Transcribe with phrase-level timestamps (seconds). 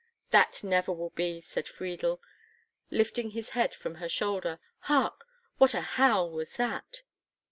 [0.31, 2.23] "That never will be," said Friedel,
[2.89, 4.59] lifting his head from her shoulder.
[4.79, 5.27] "Hark!
[5.59, 7.03] what a howl was that!"